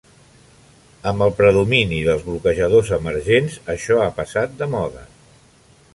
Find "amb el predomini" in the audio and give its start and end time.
1.11-1.99